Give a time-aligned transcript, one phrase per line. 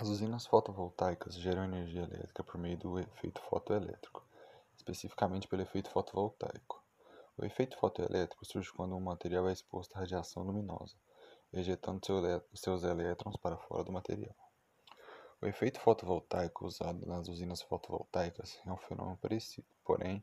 [0.00, 4.24] As usinas fotovoltaicas geram energia elétrica por meio do efeito fotoelétrico,
[4.74, 6.82] especificamente pelo efeito fotovoltaico.
[7.36, 10.96] O efeito fotoelétrico surge quando um material é exposto à radiação luminosa,
[11.52, 12.00] ejetando
[12.54, 14.34] seus elétrons para fora do material.
[15.38, 20.22] O efeito fotovoltaico usado nas usinas fotovoltaicas é um fenômeno parecido, porém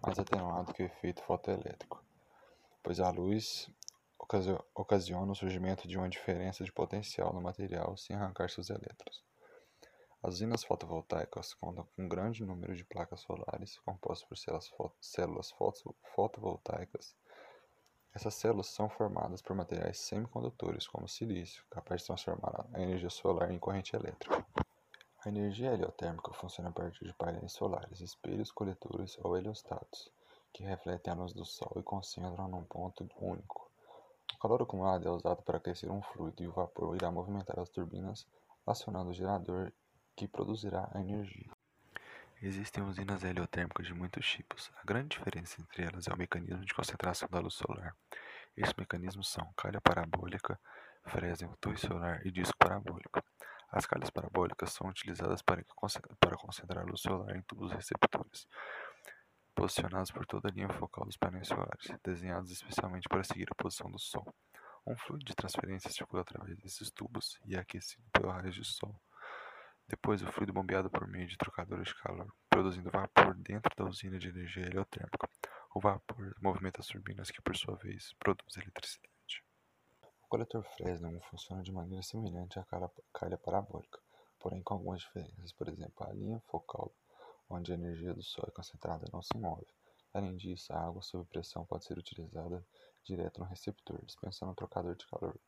[0.00, 2.02] mais atenuado que o efeito fotoelétrico,
[2.82, 3.68] pois a luz
[4.74, 9.24] ocasiona o surgimento de uma diferença de potencial no material sem arrancar seus elétrons.
[10.22, 14.28] As usinas fotovoltaicas contam com um grande número de placas solares compostas
[14.76, 15.52] por células
[16.14, 17.16] fotovoltaicas.
[18.14, 23.50] Essas células são formadas por materiais semicondutores, como silício, capaz de transformar a energia solar
[23.50, 24.46] em corrente elétrica.
[25.24, 30.12] A energia heliotérmica funciona a partir de painéis solares, espelhos coletores ou heliostatos,
[30.52, 33.69] que refletem a luz do Sol e concentram num ponto único
[34.40, 38.26] calor acumulado é usado para aquecer um fluido e o vapor irá movimentar as turbinas,
[38.66, 39.70] acionando o gerador
[40.16, 41.50] que produzirá a energia.
[42.42, 44.70] Existem usinas heliotérmicas de muitos tipos.
[44.82, 47.94] A grande diferença entre elas é o mecanismo de concentração da luz solar.
[48.56, 50.58] Esses mecanismos são calha parabólica,
[51.04, 53.22] Fresnel, torre solar e disco parabólico.
[53.70, 55.62] As calhas parabólicas são utilizadas para
[56.36, 58.48] concentrar a luz solar em tubos receptores
[59.54, 63.90] posicionados por toda a linha focal dos painéis solares, desenhados especialmente para seguir a posição
[63.90, 64.26] do Sol.
[64.86, 68.94] Um fluido de transferência circula através desses tubos e é aquecido pelo raio de Sol.
[69.86, 74.18] Depois, o fluido bombeado por meio de trocadores de calor, produzindo vapor dentro da usina
[74.18, 75.28] de energia heliotérmica.
[75.74, 79.44] O vapor movimenta as turbinas que, por sua vez, produzem eletricidade.
[80.22, 82.64] O coletor Fresnel funciona de maneira semelhante à
[83.12, 83.98] calha parabólica,
[84.38, 85.52] porém com algumas diferenças.
[85.52, 86.92] Por exemplo, a linha focal
[87.60, 89.66] onde a energia do Sol é concentrada não se move.
[90.14, 92.66] Além disso, a água sob pressão pode ser utilizada
[93.04, 95.38] direto no receptor, dispensando um trocador de calor.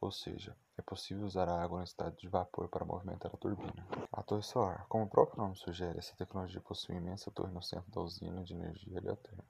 [0.00, 3.86] Ou seja, é possível usar a água no estado de vapor para movimentar a turbina.
[4.12, 4.84] A torre solar.
[4.88, 8.42] Como o próprio nome sugere, essa tecnologia possui uma imensa torre no centro da usina
[8.42, 9.48] de energia heliotérmica.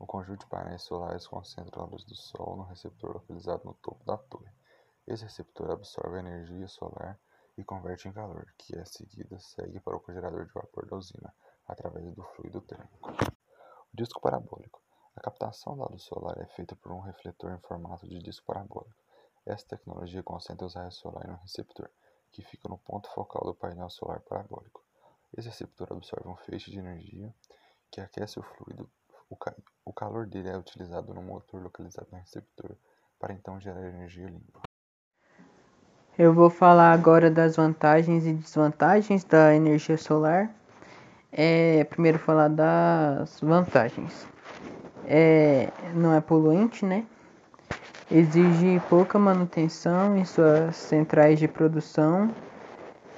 [0.00, 4.04] O conjunto de painéis solares concentra a luz do Sol no receptor localizado no topo
[4.04, 4.50] da torre.
[5.06, 7.16] Esse receptor absorve a energia solar
[7.56, 11.34] e converte em calor, que é seguida segue para o gerador de vapor da usina,
[11.66, 13.10] através do fluido térmico.
[13.10, 14.80] O disco parabólico.
[15.14, 18.96] A captação da luz solar é feita por um refletor em formato de disco parabólico.
[19.44, 21.90] Essa tecnologia concentra os raios solares no receptor,
[22.30, 24.82] que fica no ponto focal do painel solar parabólico.
[25.36, 27.34] Esse receptor absorve um feixe de energia
[27.90, 28.90] que aquece o fluido.
[29.28, 32.76] O, ca o calor dele é utilizado no motor localizado no receptor
[33.18, 34.62] para então gerar energia limpa.
[36.18, 40.50] Eu vou falar agora das vantagens e desvantagens da energia solar.
[41.32, 44.26] É, primeiro falar das vantagens.
[45.06, 47.06] É, não é poluente, né?
[48.10, 52.30] Exige pouca manutenção em suas centrais de produção.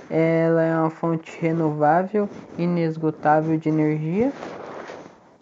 [0.09, 4.33] Ela é uma fonte renovável, inesgotável de energia.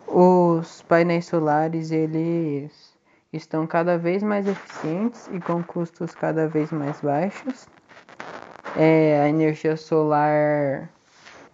[0.07, 2.92] Os painéis solares, eles
[3.33, 7.67] estão cada vez mais eficientes e com custos cada vez mais baixos.
[8.77, 10.89] É, a energia solar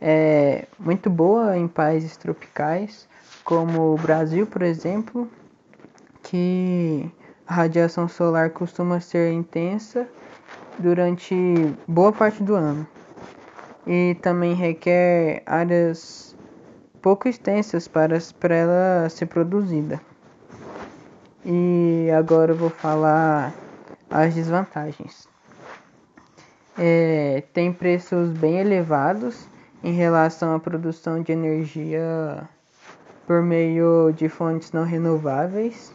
[0.01, 3.09] é muito boa em países tropicais,
[3.45, 5.31] como o Brasil, por exemplo,
[6.23, 7.11] que
[7.47, 10.07] a radiação solar costuma ser intensa
[10.79, 11.35] durante
[11.87, 12.87] boa parte do ano
[13.87, 16.37] e também requer áreas
[17.01, 20.01] pouco extensas para, para ela ser produzida.
[21.45, 23.55] E agora eu vou falar
[24.11, 25.29] as desvantagens.
[26.77, 29.49] É, tem preços bem elevados
[29.83, 32.49] em relação à produção de energia
[33.27, 35.93] por meio de fontes não renováveis.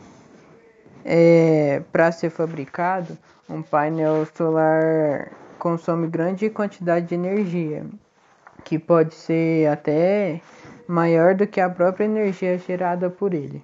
[1.04, 3.18] É, Para ser fabricado,
[3.50, 7.86] um painel solar consome grande quantidade de energia,
[8.64, 10.42] que pode ser até
[10.88, 13.64] maior do que a própria energia gerada por ele.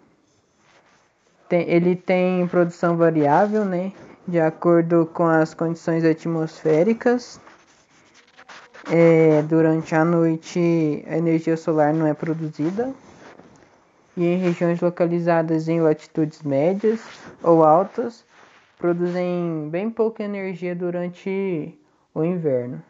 [1.50, 3.92] Tem, ele tem produção variável, né?
[4.28, 7.42] De acordo com as condições atmosféricas.
[8.92, 12.94] É, durante a noite, a energia solar não é produzida.
[14.16, 17.02] E em regiões localizadas em latitudes médias
[17.42, 18.24] ou altas,
[18.78, 21.78] produzem bem pouca energia durante
[22.14, 22.82] o inverno.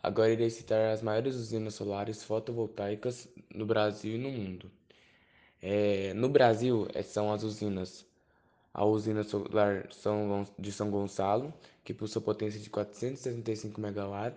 [0.00, 4.70] Agora irei citar as maiores usinas solares fotovoltaicas no Brasil e no mundo.
[5.62, 8.06] É, no Brasil, é, são as usinas.
[8.72, 9.88] A usina solar
[10.58, 11.52] de São Gonçalo,
[11.84, 14.32] que possui potência de 465 MW.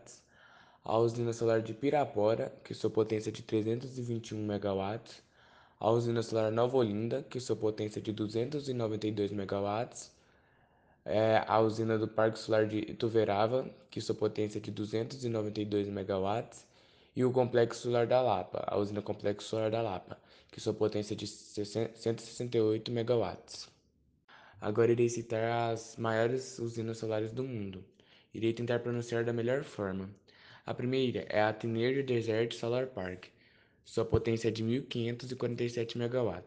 [0.83, 4.99] A usina solar de Pirapora, que possui potência de 321 MW.
[5.79, 9.89] A usina solar Nova Olinda, que possui potência de 292 MW.
[11.05, 16.47] é a usina do Parque Solar de Ituverava, que sua potência de 292 MW,
[17.15, 20.17] e o Complexo Solar da Lapa, a usina Complexo Solar da Lapa,
[20.51, 23.37] que sua potência é de 168 MW.
[24.59, 27.83] Agora irei citar as maiores usinas solares do mundo.
[28.33, 30.09] Irei tentar pronunciar da melhor forma.
[30.65, 33.27] A primeira é a Tiner Desert Solar Park.
[33.83, 36.43] Sua potência é de 1.547 MW.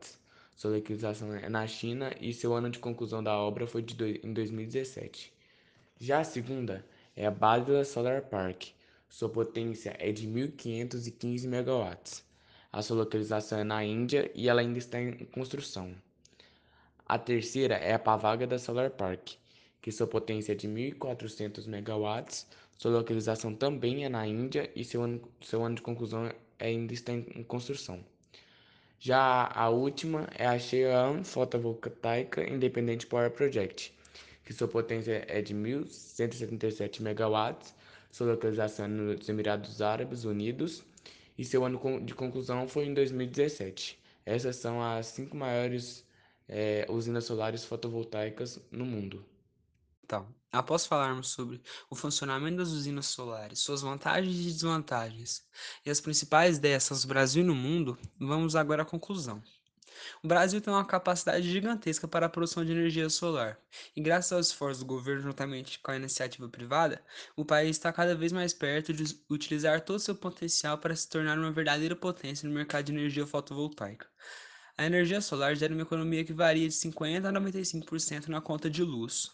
[0.55, 4.33] Sua localização é na China e seu ano de conclusão da obra foi de em
[4.33, 5.33] 2017.
[5.99, 6.87] Já a segunda
[7.17, 8.69] é a Basila Solar Park.
[9.09, 11.97] Sua potência é de 1.515 MW.
[12.75, 15.95] A sua localização é na Índia e ela ainda está em construção.
[17.07, 19.35] A terceira é a Pavagada Solar Park,
[19.81, 22.25] que sua potência é de 1.400 MW,
[22.77, 26.29] sua localização também é na Índia e seu ano, seu ano de conclusão
[26.59, 28.05] ainda está em construção.
[28.99, 33.95] Já a última é a Shean Fotovoltaica Independent Power Project,
[34.45, 37.57] que sua potência é de 1.177 MW,
[38.11, 40.83] sua localização é nos Emirados Árabes Unidos
[41.37, 43.99] e seu ano de conclusão foi em 2017.
[44.25, 46.05] Essas são as cinco maiores
[46.49, 49.25] é, usinas solares fotovoltaicas no mundo.
[50.05, 55.47] Então, após falarmos sobre o funcionamento das usinas solares, suas vantagens e desvantagens
[55.85, 59.43] e as principais dessas no Brasil e no mundo, vamos agora à conclusão.
[60.23, 63.59] O Brasil tem uma capacidade gigantesca para a produção de energia solar,
[63.95, 67.03] e graças aos esforços do governo juntamente com a iniciativa privada,
[67.37, 71.09] o país está cada vez mais perto de utilizar todo o seu potencial para se
[71.09, 74.07] tornar uma verdadeira potência no mercado de energia fotovoltaica.
[74.77, 78.83] A energia solar gera uma economia que varia de 50% a 95% na conta de
[78.83, 79.31] luz.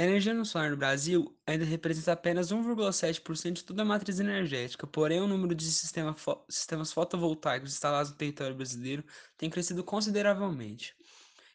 [0.00, 5.20] A energia solar no Brasil ainda representa apenas 1,7% de toda a matriz energética, porém
[5.20, 9.02] o número de sistema fo sistemas fotovoltaicos instalados no território brasileiro
[9.36, 10.94] tem crescido consideravelmente.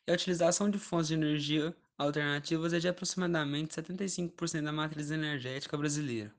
[0.05, 5.77] E a utilização de fontes de energia alternativas é de aproximadamente 75% da matriz energética
[5.77, 6.35] brasileira.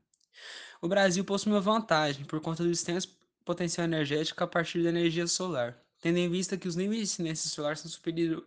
[0.79, 5.25] O Brasil possui uma vantagem por conta do extenso potencial energético a partir da energia
[5.25, 7.89] solar tendo em vista que os níveis de incidência solar são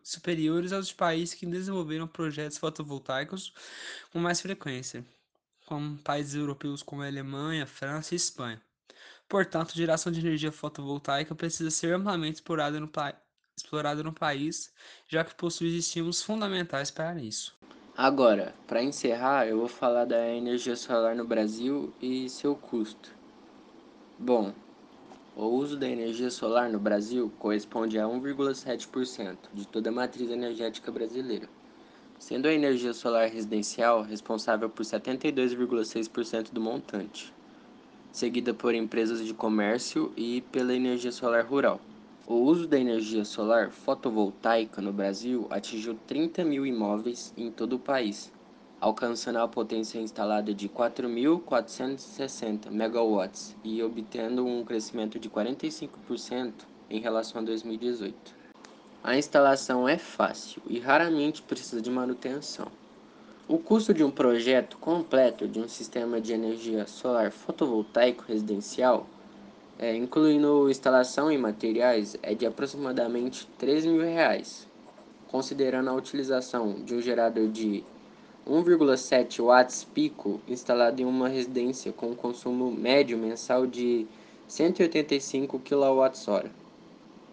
[0.05, 3.53] superiores aos de países que desenvolveram projetos fotovoltaicos
[4.13, 5.05] com mais frequência,
[5.67, 8.63] como países europeus como a Alemanha, França e Espanha.
[9.29, 12.89] Portanto, a geração de energia fotovoltaica precisa ser amplamente explorada no,
[13.57, 14.73] explorada no país,
[15.09, 17.59] já que possui estímulos fundamentais para isso.
[17.97, 23.11] Agora, para encerrar, eu vou falar da energia solar no Brasil e seu custo.
[24.17, 24.55] Bom,
[25.37, 30.91] o uso da energia solar no Brasil corresponde a 1,7% de toda a matriz energética
[30.91, 31.49] brasileira,
[32.19, 37.33] sendo a energia solar residencial responsável por 72,6% do montante,
[38.13, 41.81] seguida por empresas de comércio e pela energia solar rural.
[42.27, 47.79] O uso da energia solar fotovoltaica no Brasil atingiu 30 mil imóveis em todo o
[47.79, 48.31] país,
[48.81, 53.31] alcançando a potência instalada de 4.460 MW
[53.65, 56.53] e obtendo um crescimento de 45%
[56.89, 58.39] em relação a 2018.
[59.03, 62.67] A instalação é fácil e raramente precisa de manutenção.
[63.49, 69.07] O custo de um projeto completo de um sistema de energia solar fotovoltaico residencial,
[69.79, 74.69] é, incluindo instalação e materiais, é de aproximadamente 3 mil reais,
[75.29, 77.83] considerando a utilização de um gerador de
[78.49, 84.07] 1,7 watts pico instalado em uma residência com consumo médio mensal de
[84.47, 86.68] 185 kWh.